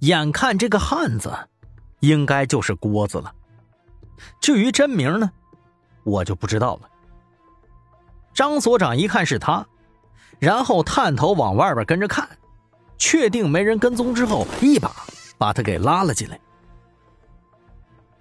[0.00, 1.32] 眼看这个汉子，
[2.00, 3.34] 应该就是郭子了。
[4.40, 5.30] 至于真名呢，
[6.04, 6.88] 我就不知道了。
[8.32, 9.66] 张所长一看是他，
[10.38, 12.28] 然后探头往外边跟着看，
[12.96, 14.94] 确定没人跟踪之后，一把
[15.36, 16.38] 把他给拉了进来。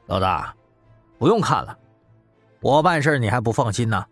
[0.07, 0.55] 老大，
[1.19, 1.77] 不用看了，
[2.61, 4.05] 我办事你还不放心呢。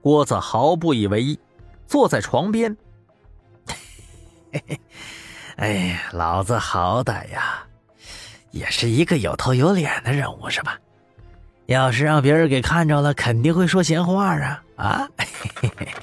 [0.00, 1.38] 郭子毫不以为意，
[1.86, 2.76] 坐在床边。
[4.52, 4.80] 嘿嘿，
[5.56, 7.64] 哎，老子好歹呀，
[8.50, 10.78] 也是一个有头有脸的人物，是吧？
[11.66, 14.62] 要是让别人给看着了，肯定会说闲话啊！
[14.76, 15.08] 啊，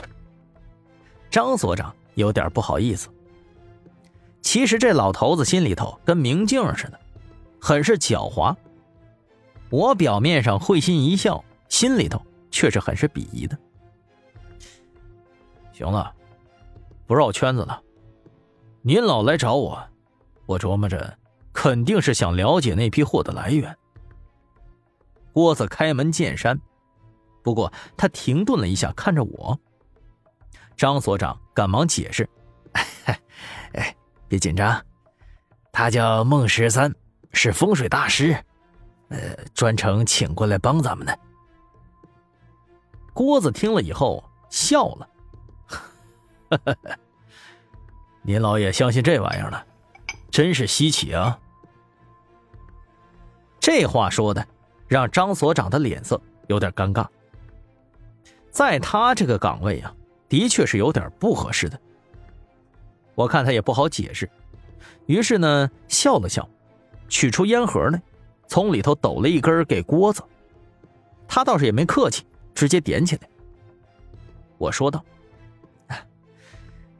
[1.30, 3.10] 张所长有点不好意思。
[4.42, 7.00] 其实这老头子心里头跟明镜似的，
[7.60, 8.56] 很是狡猾。
[9.70, 13.58] 我表面上会心一笑，心里头却是很是鄙夷的。
[15.74, 16.12] 行了，
[17.06, 17.82] 不绕圈子了。
[18.84, 19.80] 您老来找我，
[20.48, 21.16] 我琢磨着，
[21.54, 23.78] 肯定是想了解那批货的来源。
[25.32, 26.60] 郭子开门见山，
[27.44, 29.60] 不过他停顿了一下，看着我。
[30.76, 32.28] 张所长赶忙解释
[33.74, 33.96] ：“哎，
[34.28, 34.84] 别紧张，
[35.72, 36.92] 他叫孟十三，
[37.34, 38.36] 是风水大师，
[39.10, 39.20] 呃，
[39.54, 41.20] 专程请过来帮咱们的。”
[43.14, 45.10] 郭子听了以后笑了
[48.22, 49.66] ：“您老也相信这玩意儿了，
[50.30, 51.40] 真是稀奇啊！”
[53.60, 54.46] 这话说的。
[54.88, 57.08] 让张所长的脸色有点尴尬，
[58.50, 59.96] 在他这个岗位啊，
[60.28, 61.80] 的确是有点不合适的。
[63.16, 64.30] 我看他也不好解释，
[65.06, 66.46] 于是呢笑了笑，
[67.08, 68.02] 取出烟盒来，
[68.48, 70.22] 从里头抖了一根给郭子。
[71.26, 73.22] 他倒是也没客气，直接点起来。
[74.58, 75.02] 我说道：“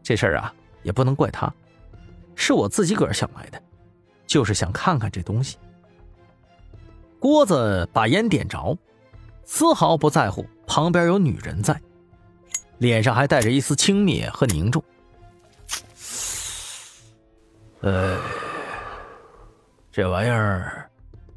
[0.02, 1.54] 这事儿啊，也不能怪他，
[2.36, 3.62] 是我自己个儿想来的，
[4.26, 5.58] 就是想看看这东西。”
[7.20, 8.76] 郭子把烟点着，
[9.46, 11.80] 丝毫不在乎旁边有女人在，
[12.80, 14.84] 脸上还带着一丝轻蔑和凝重。
[17.82, 18.20] 呃，
[19.92, 20.90] 这玩意儿，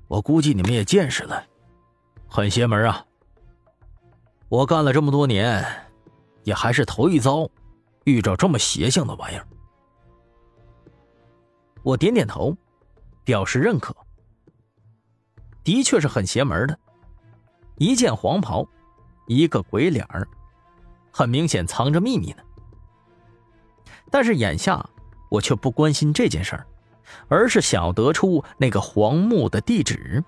[0.08, 1.44] 我估计你们也见识了，
[2.28, 3.04] 很邪门啊！
[4.48, 5.64] 我干了这么多年，
[6.44, 7.48] 也还是头一遭
[8.04, 9.46] 遇着这么邪性的玩意儿。
[11.82, 12.56] 我点点头，
[13.24, 13.94] 表示认可。
[15.62, 16.78] 的确是很邪门的，
[17.76, 18.66] 一件黄袍，
[19.26, 20.28] 一个鬼脸儿，
[21.10, 22.42] 很明显藏着秘密呢。
[24.10, 24.88] 但是眼下
[25.30, 26.66] 我却不关心这件事儿，
[27.28, 30.22] 而是想要得出那个黄墓的地址。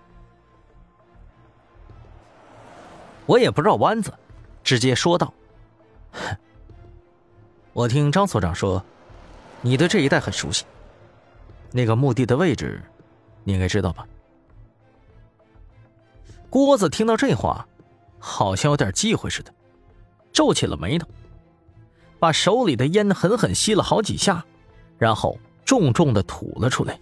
[3.26, 4.12] 我也不绕弯子，
[4.62, 5.32] 直接说道
[7.76, 8.82] ：“我听张所长说，
[9.60, 10.64] 你对这一带很熟悉，
[11.72, 12.82] 那个墓地的位置，
[13.44, 14.08] 你应该知道吧？”
[16.48, 17.68] 郭子听到这话，
[18.18, 19.52] 好像有点忌讳似的，
[20.32, 21.06] 皱起了眉头，
[22.18, 24.42] 把手里的烟狠狠吸了好几下，
[24.96, 26.98] 然后重重的吐了出来。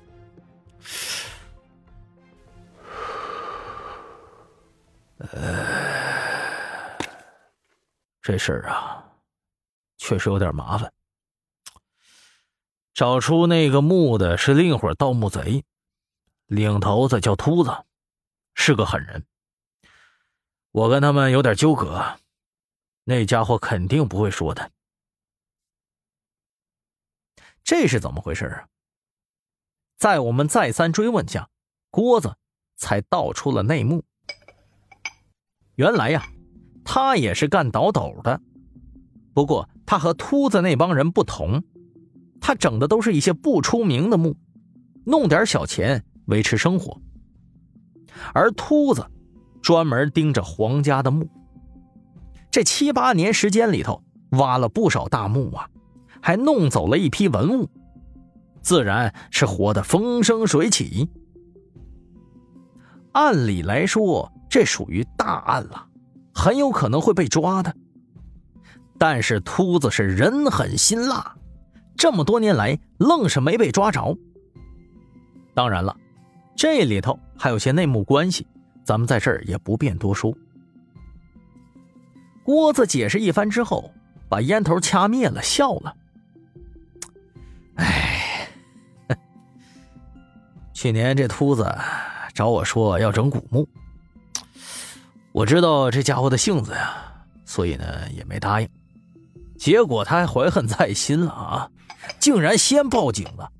[5.18, 6.98] 呃，
[8.20, 9.03] 这事儿啊，
[10.04, 10.92] 确实有点麻烦。
[12.92, 15.64] 找出那个墓的是另一伙盗墓贼，
[16.44, 17.86] 领头子叫秃子，
[18.54, 19.24] 是个狠人。
[20.72, 22.18] 我跟他们有点纠葛，
[23.04, 24.70] 那家伙肯定不会说的。
[27.62, 28.68] 这是怎么回事啊？
[29.96, 31.48] 在我们再三追问下，
[31.88, 32.36] 郭子
[32.76, 34.04] 才道出了内幕。
[35.76, 36.28] 原来呀，
[36.84, 38.38] 他也是干倒斗的，
[39.32, 41.62] 不过他和秃子那帮人不同，
[42.40, 44.36] 他整的都是一些不出名的墓，
[45.04, 47.00] 弄点小钱维持生活，
[48.32, 49.04] 而秃子。
[49.62, 51.26] 专门盯着皇家的墓，
[52.50, 54.02] 这七八年时间里头
[54.32, 55.66] 挖了不少大墓啊，
[56.20, 57.70] 还弄走了一批文物，
[58.60, 61.08] 自然是活得风生水起。
[63.12, 65.86] 按理来说，这属于大案了，
[66.34, 67.74] 很有可能会被抓的。
[69.06, 71.36] 但是秃子是人狠心辣，
[71.94, 74.16] 这么多年来愣是没被抓着。
[75.52, 75.94] 当然了，
[76.56, 78.46] 这里头还有些内幕关系。
[78.82, 80.34] 咱们在这儿也不便多说。
[82.42, 83.92] 郭子解释一番之后，
[84.26, 85.94] 把烟头掐灭了，笑了。
[87.74, 88.48] 哎，
[90.72, 91.70] 去年这秃子
[92.32, 93.68] 找我说要整古墓，
[95.32, 96.94] 我知道这家伙的性子呀，
[97.44, 98.68] 所以呢也没答应。
[99.58, 101.70] 结果他还怀恨在心了啊，
[102.18, 103.50] 竟然先报警了，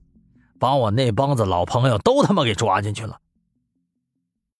[0.58, 3.18] 把我那帮子老朋友都他妈给抓进去了。